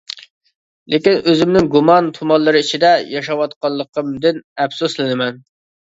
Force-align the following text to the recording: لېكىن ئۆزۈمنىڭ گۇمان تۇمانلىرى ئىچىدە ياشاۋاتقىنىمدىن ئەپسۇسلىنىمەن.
لېكىن 0.93 1.19
ئۆزۈمنىڭ 1.33 1.67
گۇمان 1.75 2.09
تۇمانلىرى 2.17 2.63
ئىچىدە 2.65 2.93
ياشاۋاتقىنىمدىن 3.17 4.41
ئەپسۇسلىنىمەن. 4.65 5.39